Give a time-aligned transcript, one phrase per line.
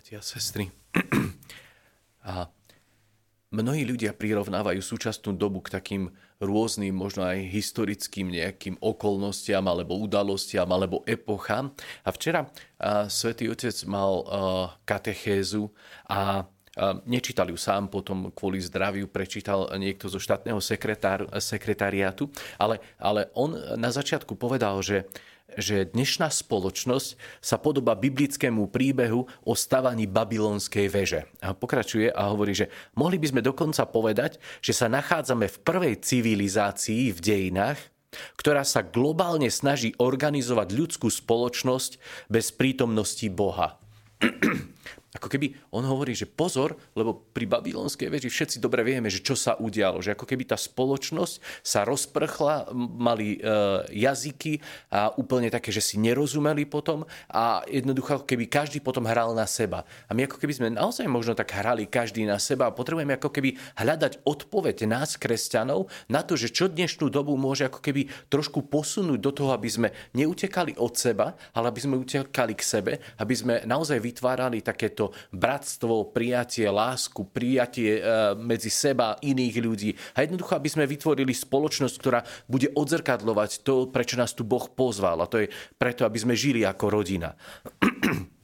[0.00, 0.72] bratia a sestry.
[2.24, 2.48] A
[3.52, 6.08] mnohí ľudia prirovnávajú súčasnú dobu k takým
[6.40, 11.76] rôznym, možno aj historickým nejakým okolnostiam alebo udalostiam alebo epochám.
[12.00, 14.24] A včera a, svätý Otec mal
[14.88, 15.68] katechézu
[16.08, 16.48] a
[17.04, 20.62] Nečítal ju sám, potom kvôli zdraviu prečítal niekto zo štátneho
[21.42, 25.10] sekretariátu, ale, ale on na začiatku povedal, že
[25.56, 31.20] že dnešná spoločnosť sa podoba biblickému príbehu o stavaní babylonskej veže.
[31.42, 35.94] A pokračuje a hovorí, že mohli by sme dokonca povedať, že sa nachádzame v prvej
[36.04, 37.80] civilizácii v dejinách,
[38.36, 43.78] ktorá sa globálne snaží organizovať ľudskú spoločnosť bez prítomnosti Boha.
[45.10, 49.34] Ako keby on hovorí, že pozor, lebo pri babylonskej veži všetci dobre vieme, že čo
[49.34, 49.98] sa udialo.
[49.98, 53.38] Že ako keby tá spoločnosť sa rozprchla, mali e,
[53.90, 54.62] jazyky
[54.94, 59.50] a úplne také, že si nerozumeli potom a jednoducho ako keby každý potom hral na
[59.50, 59.82] seba.
[60.06, 63.34] A my ako keby sme naozaj možno tak hrali každý na seba a potrebujeme ako
[63.34, 68.70] keby hľadať odpoveď nás, kresťanov, na to, že čo dnešnú dobu môže ako keby trošku
[68.70, 73.34] posunúť do toho, aby sme neutekali od seba, ale aby sme utekali k sebe, aby
[73.34, 78.02] sme naozaj vytvárali takéto to bratstvo, prijatie, lásku, prijatie e,
[78.36, 79.90] medzi seba iných ľudí.
[80.12, 85.24] A jednoducho, aby sme vytvorili spoločnosť, ktorá bude odzrkadlovať to, prečo nás tu Boh pozval.
[85.24, 85.48] A to je
[85.80, 87.32] preto, aby sme žili ako rodina.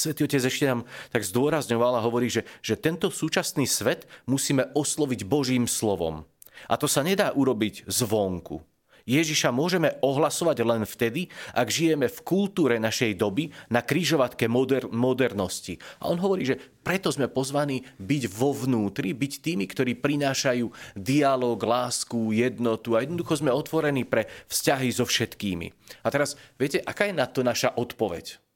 [0.00, 5.24] Svetý Otec ešte nám tak zdôrazňoval a hovorí, že, že tento súčasný svet musíme osloviť
[5.28, 6.24] Božím slovom.
[6.68, 8.60] A to sa nedá urobiť zvonku.
[9.08, 15.80] Ježiša môžeme ohlasovať len vtedy, ak žijeme v kultúre našej doby na krížovatke moder- modernosti.
[16.04, 21.56] A on hovorí, že preto sme pozvaní byť vo vnútri, byť tými, ktorí prinášajú dialog,
[21.56, 25.72] lásku, jednotu a jednoducho sme otvorení pre vzťahy so všetkými.
[26.04, 28.47] A teraz, viete, aká je na to naša odpoveď?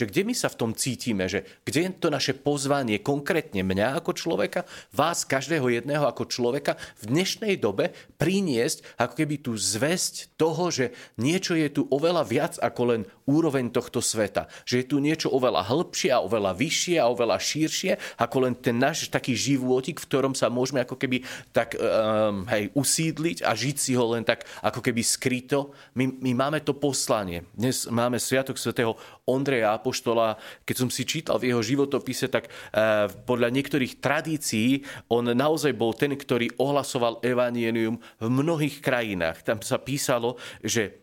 [0.00, 4.00] Že kde my sa v tom cítime, že kde je to naše pozvanie konkrétne mňa
[4.00, 4.64] ako človeka,
[4.96, 10.96] vás každého jedného ako človeka v dnešnej dobe priniesť ako keby tú zväzť toho, že
[11.20, 14.48] niečo je tu oveľa viac ako len úroveň tohto sveta.
[14.64, 18.80] Že je tu niečo oveľa hĺbšie a oveľa vyššie a oveľa širšie ako len ten
[18.80, 23.76] náš taký životik, v ktorom sa môžeme ako keby tak um, hej, usídliť a žiť
[23.76, 25.76] si ho len tak ako keby skryto.
[25.92, 27.44] My, my máme to poslanie.
[27.52, 28.96] Dnes máme Sviatok svätého
[29.28, 35.28] Ondreja Apoštola, keď som si čítal v jeho životopise, tak eh, podľa niektorých tradícií on
[35.32, 39.42] naozaj bol ten, ktorý ohlasoval evanienium v mnohých krajinách.
[39.44, 41.00] Tam sa písalo, že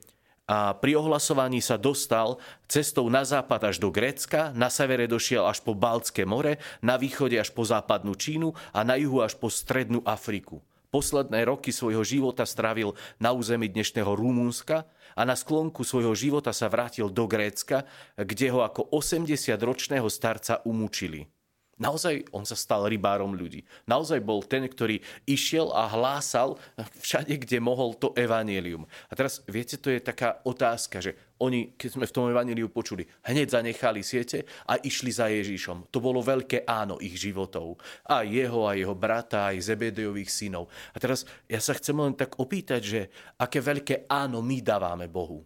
[0.48, 2.40] a pri ohlasovaní sa dostal
[2.72, 7.36] cestou na západ až do Grécka, na severe došiel až po Baltské more, na východe
[7.36, 10.64] až po západnú Čínu a na juhu až po strednú Afriku.
[10.88, 16.72] Posledné roky svojho života strávil na území dnešného Rumúnska a na sklonku svojho života sa
[16.72, 17.84] vrátil do Grécka,
[18.16, 21.28] kde ho ako 80-ročného starca umúčili.
[21.78, 23.62] Naozaj on sa stal rybárom ľudí.
[23.86, 24.98] Naozaj bol ten, ktorý
[25.30, 26.58] išiel a hlásal
[26.98, 28.90] všade, kde mohol to evanílium.
[29.10, 33.06] A teraz, viete, to je taká otázka, že oni, keď sme v tom evaníliu počuli,
[33.30, 35.94] hneď zanechali siete a išli za Ježišom.
[35.94, 37.78] To bolo veľké áno ich životov.
[38.10, 40.74] A jeho, a jeho brata, aj Zebedejových synov.
[40.94, 43.02] A teraz ja sa chcem len tak opýtať, že
[43.38, 45.46] aké veľké áno my dávame Bohu.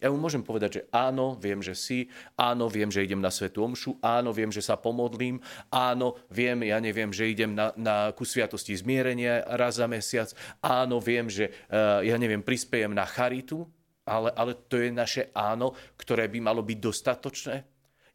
[0.00, 3.60] Ja mu môžem povedať, že áno, viem, že si, áno, viem, že idem na Svetu
[3.60, 8.24] Omšu, áno, viem, že sa pomodlím, áno, viem, ja neviem, že idem na, na ku
[8.24, 10.32] sviatosti zmierenia raz za mesiac,
[10.64, 13.68] áno, viem, že uh, ja neviem, prispiejem na charitu,
[14.08, 17.56] ale, ale to je naše áno, ktoré by malo byť dostatočné.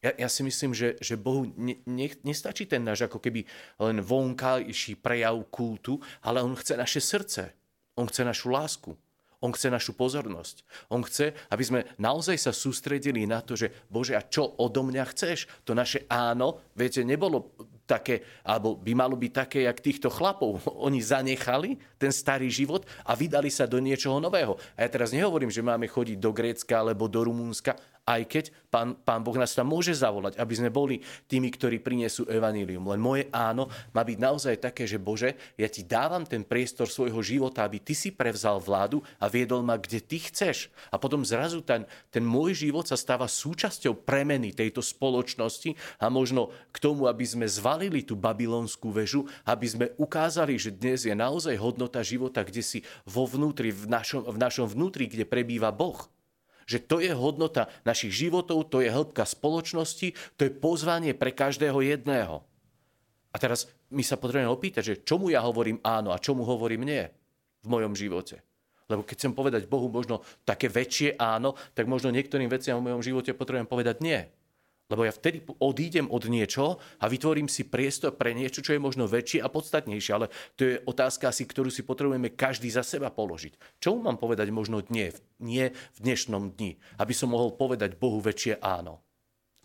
[0.02, 3.46] Ja, ja si myslím, že, že Bohu ne, ne, nestačí ten náš ako keby
[3.82, 7.54] len vonkajší prejav kultu, ale On chce naše srdce.
[7.98, 8.94] On chce našu lásku.
[9.46, 10.66] On chce našu pozornosť.
[10.90, 15.06] On chce, aby sme naozaj sa sústredili na to, že Bože, a čo odo mňa
[15.14, 15.46] chceš?
[15.70, 17.54] To naše áno, viete, nebolo
[17.86, 20.58] také, alebo by malo byť také, jak týchto chlapov.
[20.90, 24.58] Oni zanechali ten starý život a vydali sa do niečoho nového.
[24.74, 28.94] A ja teraz nehovorím, že máme chodiť do Grécka alebo do Rumúnska, aj keď pán,
[29.02, 32.86] pán Boh nás tam môže zavolať, aby sme boli tými, ktorí prinesú evanílium.
[32.94, 33.66] Len moje áno
[33.98, 37.98] má byť naozaj také, že Bože, ja ti dávam ten priestor svojho života, aby ty
[37.98, 40.70] si prevzal vládu a viedol ma, kde ty chceš.
[40.94, 46.54] A potom zrazu ten, ten môj život sa stáva súčasťou premeny tejto spoločnosti a možno
[46.70, 51.58] k tomu, aby sme zvalili tú babylonskú väžu, aby sme ukázali, že dnes je naozaj
[51.58, 52.80] hodnota života, kde si
[53.10, 56.15] vo vnútri, v našom, v našom vnútri, kde prebýva Boh.
[56.66, 61.78] Že to je hodnota našich životov, to je hĺbka spoločnosti, to je pozvanie pre každého
[61.82, 62.42] jedného.
[63.30, 67.04] A teraz my sa potrebujeme opýtať, že čomu ja hovorím áno a čomu hovorím nie
[67.62, 68.42] v mojom živote.
[68.86, 73.02] Lebo keď chcem povedať Bohu možno také väčšie áno, tak možno niektorým veciam v mojom
[73.02, 74.30] živote potrebujem povedať nie.
[74.86, 79.10] Lebo ja vtedy odídem od niečoho a vytvorím si priestor pre niečo, čo je možno
[79.10, 80.14] väčšie a podstatnejšie.
[80.14, 83.82] Ale to je otázka asi, ktorú si potrebujeme každý za seba položiť.
[83.82, 85.10] Čo mám povedať možno nie,
[85.42, 89.02] nie v dnešnom dni, aby som mohol povedať Bohu väčšie áno.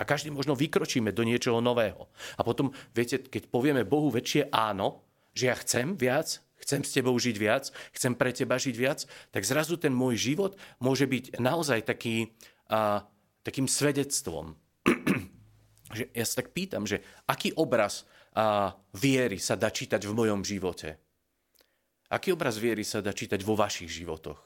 [0.00, 2.08] A každý možno vykročíme do niečoho nového.
[2.36, 5.04] A potom, viete, keď povieme Bohu väčšie áno,
[5.36, 9.44] že ja chcem viac, chcem s tebou žiť viac, chcem pre teba žiť viac, tak
[9.44, 12.32] zrazu ten môj život môže byť naozaj taký,
[12.72, 13.04] a,
[13.44, 14.56] takým svedectvom.
[15.96, 20.40] že ja sa tak pýtam, že aký obraz a, viery sa dá čítať v mojom
[20.46, 20.98] živote?
[22.10, 24.38] Aký obraz viery sa dá čítať vo vašich životoch?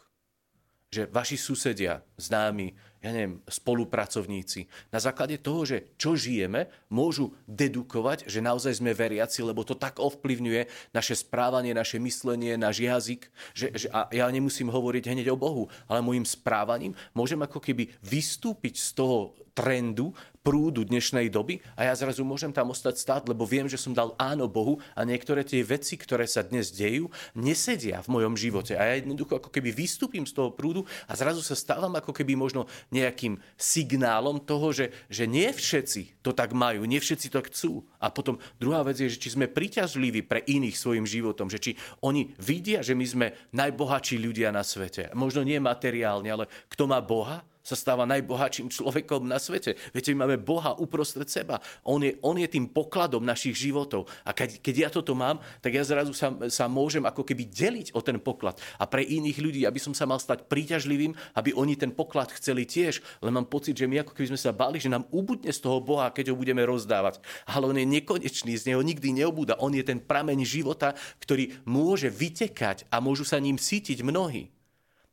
[0.92, 8.24] Že vaši susedia, známi, ja neviem, spolupracovníci, na základe toho, že čo žijeme, môžu dedukovať,
[8.24, 13.68] že naozaj sme veriaci, lebo to tak ovplyvňuje naše správanie, naše myslenie, náš jazyk, že,
[13.76, 18.80] že a ja nemusím hovoriť hneď o Bohu, ale môjim správaním môžem ako keby vystúpiť
[18.80, 23.64] z toho trendu, prúdu dnešnej doby a ja zrazu môžem tam ostať stáť, lebo viem,
[23.64, 28.12] že som dal áno Bohu a niektoré tie veci, ktoré sa dnes dejú, nesedia v
[28.12, 28.76] mojom živote.
[28.76, 32.36] A ja jednoducho ako keby vystúpim z toho prúdu a zrazu sa stávam ako keby
[32.36, 37.72] možno nejakým signálom toho, že, že nie všetci to tak majú, nie všetci to chcú.
[37.98, 41.72] A potom druhá vec je, že či sme priťažliví pre iných svojim životom, že či
[42.06, 45.10] oni vidia, že my sme najbohatší ľudia na svete.
[45.18, 49.74] Možno nie materiálne, ale kto má Boha, sa stáva najbohatším človekom na svete.
[49.96, 51.64] Viete, my máme Boha uprostred seba.
[51.88, 54.04] On je, on je tým pokladom našich životov.
[54.28, 57.96] A keď, keď ja toto mám, tak ja zrazu sa, sa môžem ako keby deliť
[57.96, 58.60] o ten poklad.
[58.76, 62.68] A pre iných ľudí, aby som sa mal stať príťažlivým, aby oni ten poklad chceli
[62.68, 63.00] tiež.
[63.24, 65.80] Len mám pocit, že my ako keby sme sa báli, že nám ubudne z toho
[65.80, 67.24] Boha, keď ho budeme rozdávať.
[67.48, 69.56] Ale on je nekonečný, z neho nikdy neobúda.
[69.56, 70.92] On je ten prameň života,
[71.24, 74.52] ktorý môže vytekať a môžu sa ním sítiť mnohí.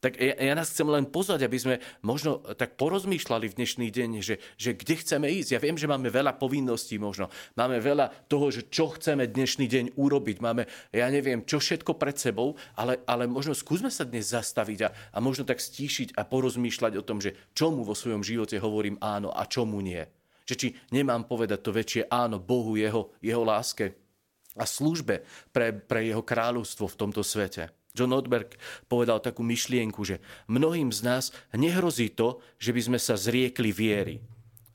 [0.01, 4.09] Tak ja, ja nás chcem len pozvať, aby sme možno tak porozmýšľali v dnešný deň,
[4.25, 5.53] že, že kde chceme ísť.
[5.53, 7.30] Ja viem, že máme veľa povinností možno.
[7.53, 10.42] Máme veľa toho, že čo chceme dnešný deň urobiť.
[10.42, 14.89] Máme, ja neviem, čo všetko pred sebou, ale, ale možno skúsme sa dnes zastaviť a,
[14.89, 19.30] a možno tak stíšiť a porozmýšľať o tom, že čomu vo svojom živote hovorím áno
[19.30, 20.01] a čomu nie.
[20.50, 23.94] Že či nemám povedať to väčšie áno Bohu, jeho, jeho láske
[24.57, 25.21] a službe
[25.54, 27.81] pre, pre jeho kráľovstvo v tomto svete.
[27.92, 28.56] John Odberg
[28.88, 34.24] povedal takú myšlienku, že mnohým z nás nehrozí to, že by sme sa zriekli viery,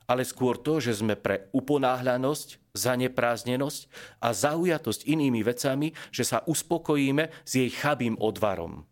[0.07, 3.81] ale skôr to, že sme pre uponáhľanosť, zanepráznenosť
[4.23, 8.87] a zaujatosť inými vecami, že sa uspokojíme s jej chabým odvarom.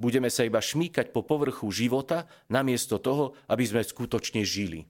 [0.00, 4.88] Budeme sa iba šmýkať po povrchu života, namiesto toho, aby sme skutočne žili.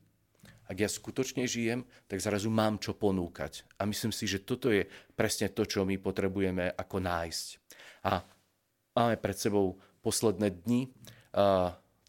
[0.70, 3.66] Ak ja skutočne žijem, tak zrazu mám čo ponúkať.
[3.82, 4.86] A myslím si, že toto je
[5.18, 7.46] presne to, čo my potrebujeme ako nájsť.
[8.06, 8.22] A
[8.94, 10.90] Máme pred sebou posledné dni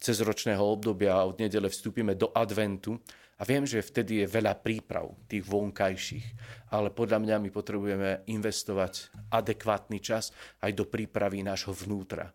[0.02, 2.98] cez ročného obdobia a od nedele vstúpime do adventu.
[3.38, 6.26] A viem, že vtedy je veľa príprav tých vonkajších,
[6.70, 10.30] ale podľa mňa my potrebujeme investovať adekvátny čas
[10.62, 12.30] aj do prípravy nášho vnútra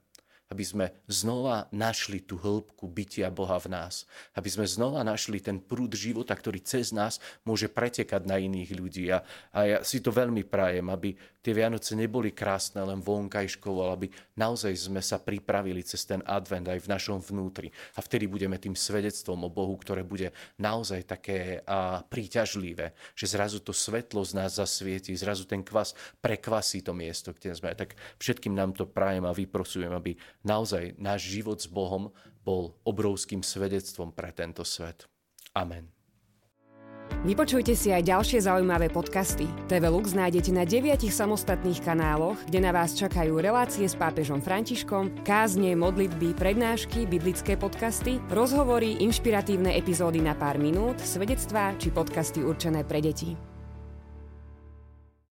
[0.48, 4.08] aby sme znova našli tú hĺbku bytia Boha v nás.
[4.32, 9.12] Aby sme znova našli ten prúd života, ktorý cez nás môže pretekať na iných ľudí.
[9.12, 13.94] A, a ja si to veľmi prajem, aby tie Vianoce neboli krásne len vonkajškovo, ale
[13.96, 17.72] aby naozaj sme sa pripravili cez ten advent aj v našom vnútri.
[17.96, 23.64] A vtedy budeme tým svedectvom o Bohu, ktoré bude naozaj také a, príťažlivé, že zrazu
[23.64, 27.72] to svetlo z nás zasvieti, zrazu ten kvas prekvasí to miesto, kde sme.
[27.76, 32.16] Tak všetkým nám to prajem a vyprosujem, aby naozaj náš život s Bohom
[32.48, 35.04] bol obrovským svedectvom pre tento svet.
[35.52, 35.92] Amen.
[37.26, 39.50] Vypočujte si aj ďalšie zaujímavé podcasty.
[39.66, 45.26] TV Lux nájdete na deviatich samostatných kanáloch, kde na vás čakajú relácie s pápežom Františkom,
[45.26, 52.86] kázne, modlitby, prednášky, biblické podcasty, rozhovory, inšpiratívne epizódy na pár minút, svedectvá či podcasty určené
[52.86, 53.57] pre deti.